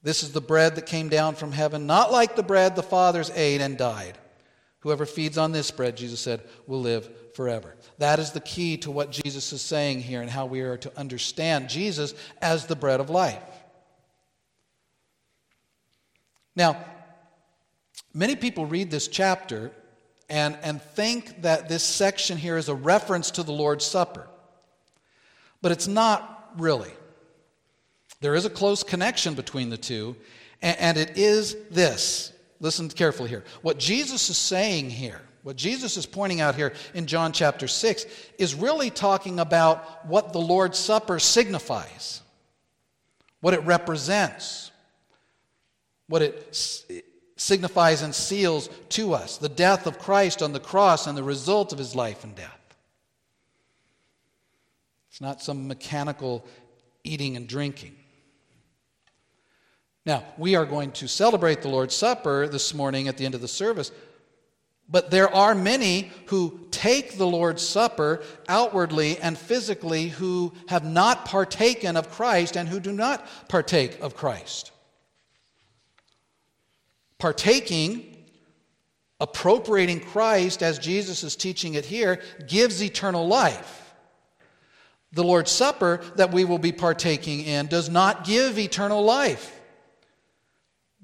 [0.03, 3.31] This is the bread that came down from heaven, not like the bread the fathers
[3.33, 4.19] ate and died.
[4.81, 7.75] Whoever feeds on this bread, Jesus said, will live forever.
[7.97, 10.95] That is the key to what Jesus is saying here and how we are to
[10.95, 13.41] understand Jesus as the bread of life.
[16.55, 16.85] Now,
[18.13, 19.71] many people read this chapter
[20.29, 24.27] and, and think that this section here is a reference to the Lord's Supper.
[25.61, 26.91] But it's not really.
[28.19, 30.15] There is a close connection between the two,
[30.61, 32.33] and, and it is this.
[32.59, 33.43] Listen carefully here.
[33.61, 38.05] What Jesus is saying here, what Jesus is pointing out here in John chapter 6
[38.37, 42.21] is really talking about what the Lord's Supper signifies,
[43.39, 44.71] what it represents,
[46.07, 46.55] what it
[47.37, 51.71] signifies and seals to us the death of Christ on the cross and the result
[51.71, 52.75] of his life and death.
[55.09, 56.45] It's not some mechanical
[57.03, 57.95] eating and drinking.
[60.05, 63.41] Now, we are going to celebrate the Lord's Supper this morning at the end of
[63.41, 63.91] the service,
[64.89, 71.25] but there are many who take the Lord's Supper outwardly and physically who have not
[71.25, 74.71] partaken of Christ and who do not partake of Christ.
[77.19, 78.25] Partaking,
[79.19, 83.93] appropriating Christ as Jesus is teaching it here, gives eternal life.
[85.13, 89.57] The Lord's Supper that we will be partaking in does not give eternal life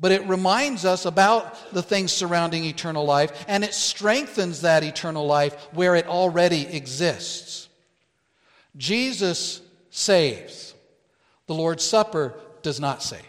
[0.03, 5.25] but it reminds us about the things surrounding eternal life, and it strengthens that eternal
[5.25, 7.69] life where it already exists.
[8.75, 9.61] Jesus
[9.91, 10.73] saves,
[11.47, 12.33] the Lord's Supper
[12.63, 13.21] does not save.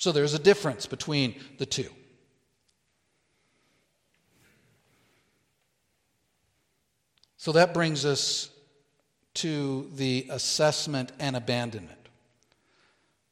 [0.00, 1.90] So there's a difference between the two.
[7.36, 8.48] So that brings us
[9.34, 12.08] to the assessment and abandonment.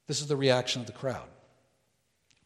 [0.09, 1.27] This is the reaction of the crowd.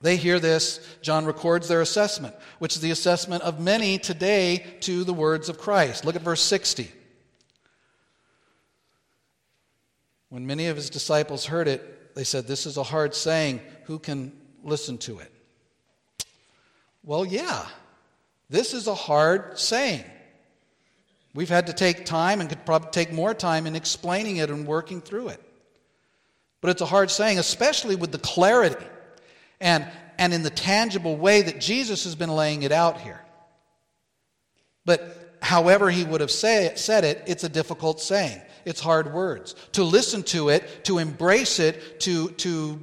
[0.01, 0.79] They hear this.
[1.03, 5.59] John records their assessment, which is the assessment of many today to the words of
[5.59, 6.05] Christ.
[6.05, 6.89] Look at verse 60.
[10.29, 13.61] When many of his disciples heard it, they said, This is a hard saying.
[13.87, 15.33] Who can listen to it?
[17.05, 17.67] Well, yeah,
[18.49, 20.05] this is a hard saying.
[21.35, 24.67] We've had to take time and could probably take more time in explaining it and
[24.67, 25.43] working through it.
[26.61, 28.85] But it's a hard saying, especially with the clarity
[29.61, 29.87] and,
[30.19, 33.21] and in the tangible way that Jesus has been laying it out here.
[34.85, 38.41] But however he would have say, said it, it's a difficult saying.
[38.65, 39.55] It's hard words.
[39.73, 42.81] To listen to it, to embrace it, to, to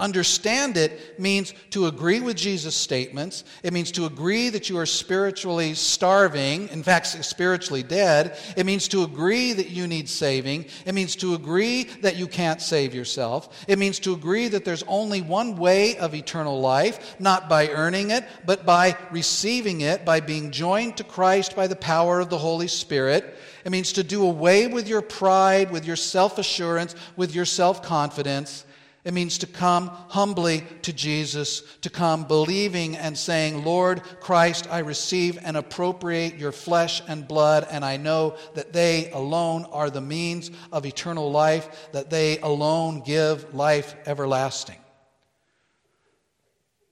[0.00, 3.44] understand it means to agree with Jesus' statements.
[3.62, 8.36] It means to agree that you are spiritually starving, in fact, spiritually dead.
[8.56, 10.66] It means to agree that you need saving.
[10.84, 13.64] It means to agree that you can't save yourself.
[13.68, 18.10] It means to agree that there's only one way of eternal life, not by earning
[18.10, 22.38] it, but by receiving it, by being joined to Christ by the power of the
[22.38, 23.38] Holy Spirit.
[23.64, 27.80] It means to do away with your pride, with your self assurance, with your self
[27.80, 28.64] confidence
[29.04, 34.78] it means to come humbly to Jesus, to come believing and saying, Lord Christ, I
[34.78, 40.00] receive and appropriate your flesh and blood, and I know that they alone are the
[40.00, 44.78] means of eternal life, that they alone give life everlasting.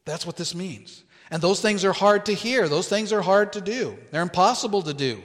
[0.04, 1.04] That's what this means.
[1.30, 3.96] And those things are hard to hear, those things are hard to do.
[4.10, 5.22] They're impossible to do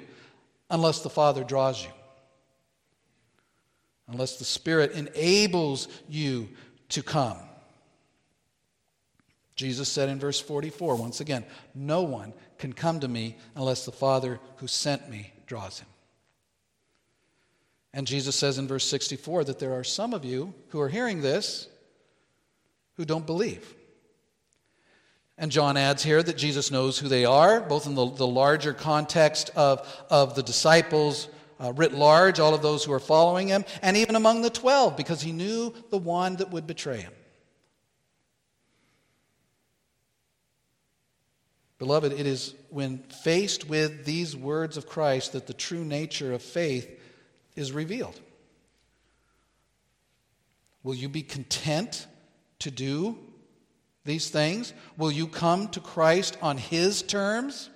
[0.69, 1.89] unless the Father draws you
[4.09, 6.47] unless the Spirit enables you
[6.89, 7.38] to come.
[9.55, 13.91] Jesus said in verse 44, once again, No one can come to me unless the
[13.91, 15.88] Father who sent me draws him.
[17.93, 21.21] And Jesus says in verse 64 that there are some of you who are hearing
[21.21, 21.67] this
[22.95, 23.73] who don't believe.
[25.38, 28.73] And John adds here that Jesus knows who they are, both in the, the larger
[28.73, 31.27] context of, of the disciples
[31.59, 34.95] uh, writ large, all of those who are following him, and even among the twelve,
[34.97, 37.13] because he knew the one that would betray him.
[41.79, 46.41] Beloved, it is when faced with these words of Christ that the true nature of
[46.41, 46.89] faith
[47.55, 48.19] is revealed.
[50.81, 52.07] Will you be content
[52.59, 53.17] to do
[54.05, 54.73] these things?
[54.97, 57.69] Will you come to Christ on His terms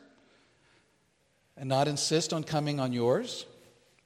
[1.56, 3.46] and not insist on coming on yours?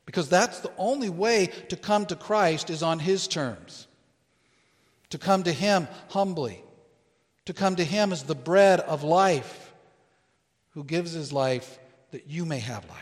[0.06, 3.88] Because that's the only way to come to Christ is on His terms.
[5.10, 6.64] To come to Him humbly.
[7.46, 9.74] To come to Him as the bread of life,
[10.72, 11.80] who gives His life
[12.12, 13.00] that you may have life.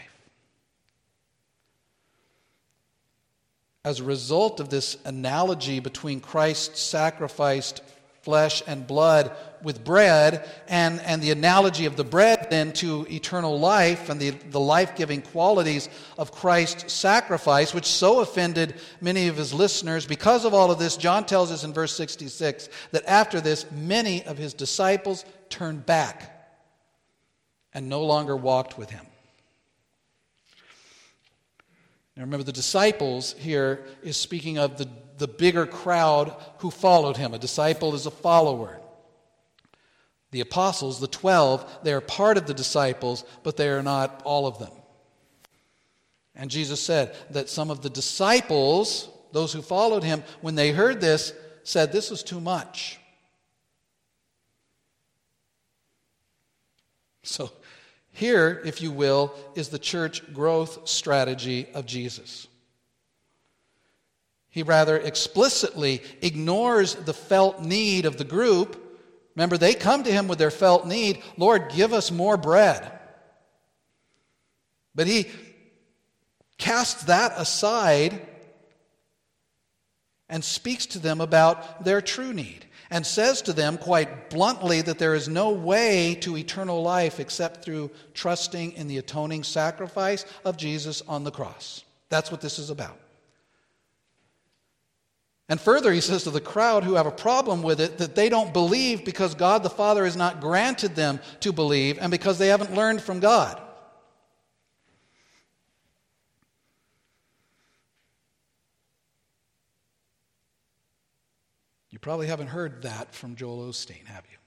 [3.85, 7.81] As a result of this analogy between Christ's sacrificed
[8.21, 13.59] flesh and blood with bread, and, and the analogy of the bread then to eternal
[13.59, 19.37] life and the, the life giving qualities of Christ's sacrifice, which so offended many of
[19.37, 20.05] his listeners.
[20.05, 24.23] Because of all of this, John tells us in verse 66 that after this, many
[24.25, 26.29] of his disciples turned back
[27.73, 29.05] and no longer walked with him.
[32.15, 34.87] Now remember, the disciples here is speaking of the
[35.17, 37.33] the bigger crowd who followed him.
[37.33, 38.79] A disciple is a follower.
[40.33, 44.47] The apostles, the 12, they are part of the disciples, but they are not all
[44.47, 44.71] of them.
[46.33, 50.99] And Jesus said that some of the disciples, those who followed him, when they heard
[50.99, 52.99] this, said, This is too much.
[57.21, 57.51] So,
[58.11, 62.47] here, if you will, is the church growth strategy of Jesus.
[64.49, 68.79] He rather explicitly ignores the felt need of the group.
[69.35, 72.91] Remember, they come to him with their felt need Lord, give us more bread.
[74.95, 75.27] But he
[76.57, 78.27] casts that aside
[80.29, 84.99] and speaks to them about their true need and says to them quite bluntly that
[84.99, 90.57] there is no way to eternal life except through trusting in the atoning sacrifice of
[90.57, 91.83] Jesus on the cross.
[92.09, 92.99] That's what this is about.
[95.49, 98.29] And further, he says to the crowd who have a problem with it that they
[98.29, 102.47] don't believe because God the Father has not granted them to believe and because they
[102.47, 103.61] haven't learned from God.
[111.89, 114.37] You probably haven't heard that from Joel Osteen, have you?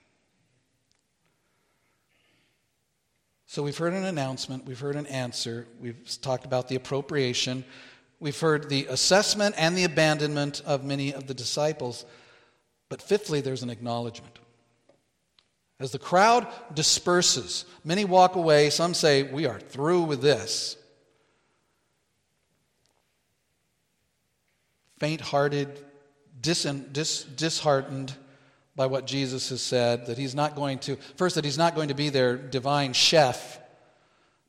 [3.47, 7.64] So we've heard an announcement, we've heard an answer, we've talked about the appropriation.
[8.18, 12.04] We've heard the assessment and the abandonment of many of the disciples.
[12.88, 14.38] But fifthly, there's an acknowledgement.
[15.78, 18.70] As the crowd disperses, many walk away.
[18.70, 20.76] Some say, We are through with this.
[24.98, 25.84] Faint hearted,
[26.40, 28.14] dis- dis- disheartened
[28.74, 31.88] by what Jesus has said, that he's not going to, first, that he's not going
[31.88, 33.58] to be their divine chef,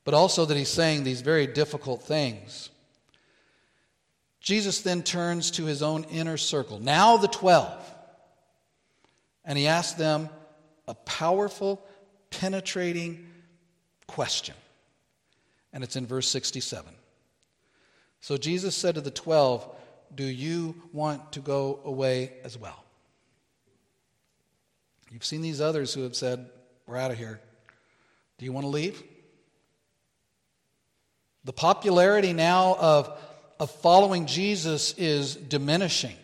[0.04, 2.70] but also that he's saying these very difficult things.
[4.40, 7.94] Jesus then turns to his own inner circle, now the 12,
[9.44, 10.28] and he asks them
[10.86, 11.84] a powerful,
[12.30, 13.26] penetrating
[14.06, 14.54] question.
[15.72, 16.92] And it's in verse 67.
[18.20, 19.68] So Jesus said to the 12,
[20.14, 22.84] Do you want to go away as well?
[25.10, 26.48] You've seen these others who have said,
[26.86, 27.40] We're out of here.
[28.38, 29.02] Do you want to leave?
[31.44, 33.18] The popularity now of
[33.60, 36.16] of following Jesus is diminishing.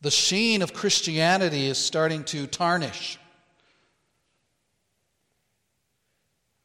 [0.00, 3.18] The sheen of Christianity is starting to tarnish.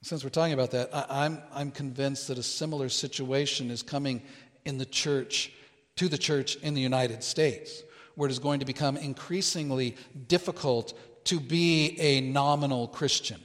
[0.04, 3.82] Since we're talking about that, I, am I'm, I'm convinced that a similar situation is
[3.82, 4.22] coming
[4.66, 5.52] in the church,
[5.96, 7.84] to the church in the United States,
[8.16, 9.96] where it is going to become increasingly
[10.28, 10.94] difficult
[11.26, 13.40] to be a nominal Christian.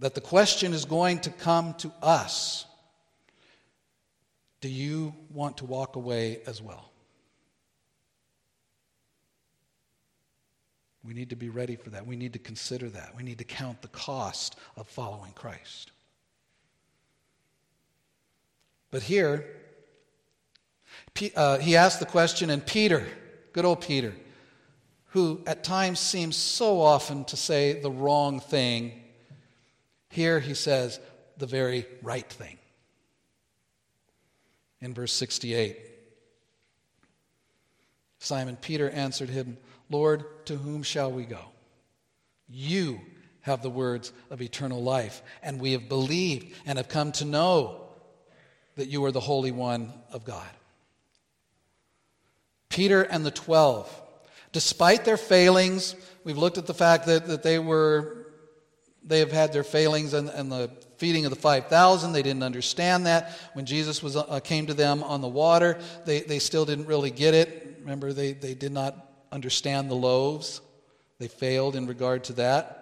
[0.00, 2.66] That the question is going to come to us
[4.60, 6.90] do you want to walk away as well?
[11.02, 12.06] We need to be ready for that.
[12.06, 13.16] We need to consider that.
[13.16, 15.92] We need to count the cost of following Christ.
[18.90, 19.46] But here,
[21.34, 23.06] uh, he asked the question, and Peter,
[23.52, 24.12] good old Peter,
[25.06, 28.92] who at times seems so often to say the wrong thing,
[30.10, 31.00] here he says
[31.38, 32.58] the very right thing
[34.80, 35.76] in verse 68.
[38.18, 39.56] Simon Peter answered him,
[39.88, 41.40] Lord, to whom shall we go?
[42.48, 43.00] You
[43.42, 47.88] have the words of eternal life, and we have believed and have come to know
[48.76, 50.48] that you are the Holy One of God.
[52.68, 53.90] Peter and the twelve,
[54.52, 58.16] despite their failings, we've looked at the fact that, that they were
[59.02, 60.70] they have had their failings and, and the
[61.00, 62.12] feeding of the 5,000.
[62.12, 63.32] They didn't understand that.
[63.54, 67.10] When Jesus was, uh, came to them on the water, they, they still didn't really
[67.10, 67.78] get it.
[67.80, 70.60] Remember, they, they did not understand the loaves.
[71.18, 72.76] They failed in regard to that.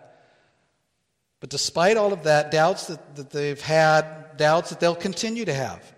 [1.38, 5.54] But despite all of that, doubts that, that they've had, doubts that they'll continue to
[5.54, 5.94] have,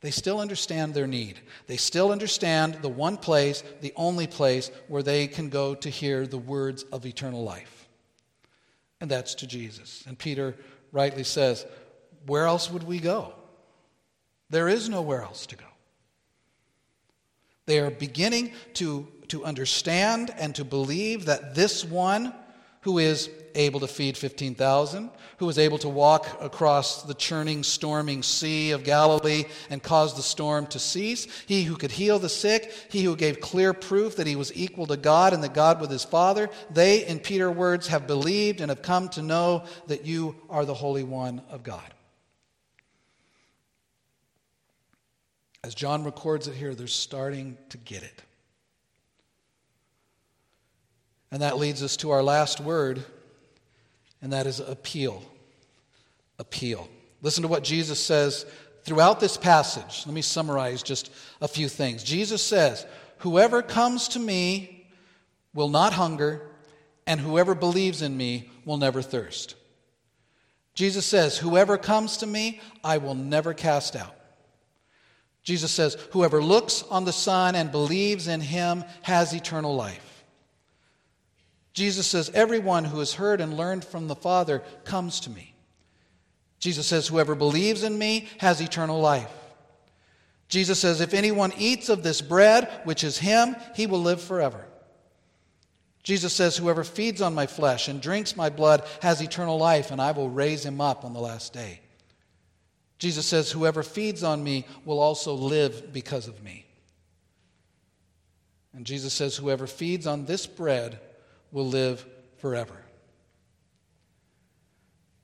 [0.00, 1.40] they still understand their need.
[1.66, 6.26] They still understand the one place, the only place where they can go to hear
[6.26, 7.86] the words of eternal life.
[8.98, 10.04] And that's to Jesus.
[10.06, 10.56] And Peter
[10.92, 11.66] rightly says,
[12.26, 13.34] Where else would we go?
[14.50, 15.64] There is nowhere else to go.
[17.66, 22.32] They are beginning to, to understand and to believe that this one
[22.82, 28.22] who is able to feed 15,000, who was able to walk across the churning, storming
[28.22, 32.72] sea of Galilee and cause the storm to cease, he who could heal the sick,
[32.90, 35.90] he who gave clear proof that he was equal to God and that God with
[35.90, 40.36] his Father, they, in Peter's words, have believed and have come to know that you
[40.48, 41.94] are the Holy One of God.
[45.64, 48.22] As John records it here, they're starting to get it.
[51.30, 53.04] And that leads us to our last word,
[54.22, 55.22] and that is appeal.
[56.38, 56.88] Appeal.
[57.20, 58.46] Listen to what Jesus says
[58.84, 60.04] throughout this passage.
[60.06, 61.10] Let me summarize just
[61.40, 62.02] a few things.
[62.02, 62.86] Jesus says,
[63.18, 64.86] Whoever comes to me
[65.52, 66.42] will not hunger,
[67.06, 69.56] and whoever believes in me will never thirst.
[70.74, 74.14] Jesus says, Whoever comes to me, I will never cast out.
[75.42, 80.07] Jesus says, Whoever looks on the Son and believes in him has eternal life.
[81.78, 85.54] Jesus says, Everyone who has heard and learned from the Father comes to me.
[86.58, 89.30] Jesus says, Whoever believes in me has eternal life.
[90.48, 94.66] Jesus says, If anyone eats of this bread, which is him, he will live forever.
[96.02, 100.02] Jesus says, Whoever feeds on my flesh and drinks my blood has eternal life, and
[100.02, 101.80] I will raise him up on the last day.
[102.98, 106.66] Jesus says, Whoever feeds on me will also live because of me.
[108.74, 110.98] And Jesus says, Whoever feeds on this bread
[111.52, 112.04] will live
[112.38, 112.74] forever.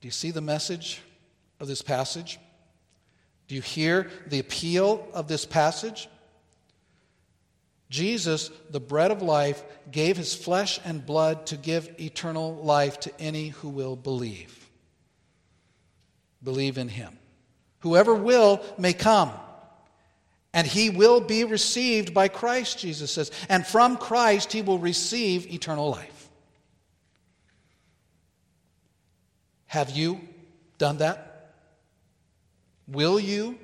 [0.01, 1.01] Do you see the message
[1.61, 2.39] of this passage?
[3.49, 6.09] Do you hear the appeal of this passage?
[7.91, 13.21] Jesus, the bread of life, gave his flesh and blood to give eternal life to
[13.21, 14.69] any who will believe.
[16.43, 17.17] Believe in him.
[17.81, 19.31] Whoever will may come,
[20.53, 23.31] and he will be received by Christ, Jesus says.
[23.49, 26.14] And from Christ he will receive eternal life.
[29.67, 30.21] Have you
[30.79, 31.53] done that?
[32.87, 33.59] Will you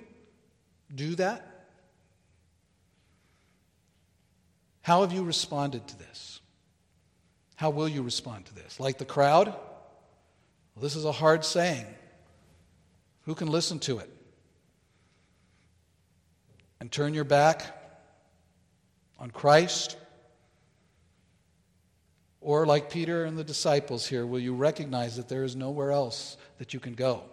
[0.95, 1.47] do that?
[4.83, 6.41] How have you responded to this?
[7.57, 8.81] How will you respond to this?
[8.81, 9.49] Like the crowd?
[9.49, 11.87] Well, this is a hard saying.
[13.23, 14.11] Who can listen to it?
[16.81, 17.63] And turn your back
[19.19, 19.97] on Christ?
[22.41, 26.39] Or, like Peter and the disciples here, will you recognize that there is nowhere else
[26.59, 27.25] that you can go?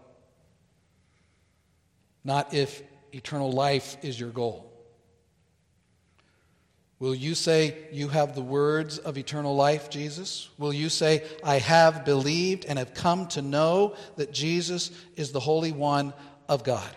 [2.25, 2.83] Not if
[3.13, 4.69] eternal life is your goal.
[6.99, 10.49] Will you say, You have the words of eternal life, Jesus?
[10.57, 15.39] Will you say, I have believed and have come to know that Jesus is the
[15.39, 16.13] Holy One
[16.49, 16.89] of God?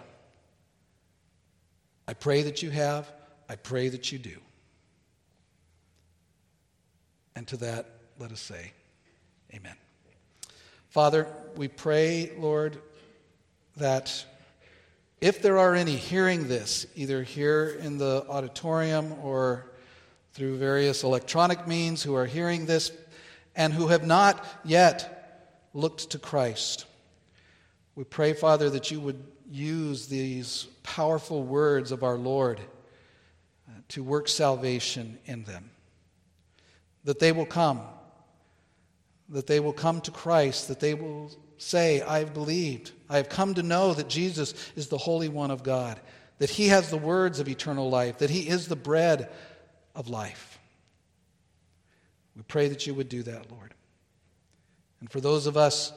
[2.08, 3.12] I pray that you have.
[3.48, 4.36] I pray that you do.
[7.36, 8.72] And to that, let us say,
[9.54, 9.74] Amen.
[10.90, 12.76] Father, we pray, Lord,
[13.78, 14.26] that
[15.22, 19.64] if there are any hearing this, either here in the auditorium or
[20.34, 22.92] through various electronic means who are hearing this
[23.56, 26.84] and who have not yet looked to Christ.
[27.94, 32.60] We pray, Father, that you would use these powerful words of our Lord
[33.66, 35.70] uh, to work salvation in them.
[37.04, 37.80] That they will come,
[39.30, 42.92] that they will come to Christ, that they will say, I've believed.
[43.08, 46.00] I have come to know that Jesus is the Holy One of God,
[46.38, 49.30] that He has the words of eternal life, that He is the bread
[49.94, 50.58] of life.
[52.36, 53.74] We pray that you would do that, Lord.
[55.00, 55.92] And for those of us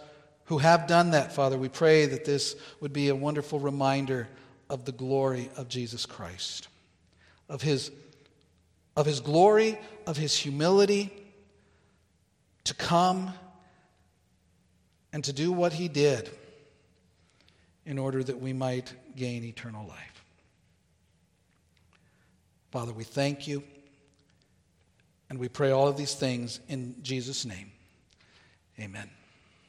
[0.46, 4.28] who have done that, Father, we pray that this would be a wonderful reminder
[4.70, 6.68] of the glory of Jesus Christ,
[7.48, 7.92] of his,
[8.96, 11.22] of his glory, of his humility
[12.66, 13.34] to come
[15.11, 16.30] and to do what he did
[17.86, 20.26] in order that we might gain eternal life.
[22.72, 23.64] Father, we thank you.
[25.30, 27.72] And we pray all of these things in Jesus' name.
[28.80, 29.09] Amen.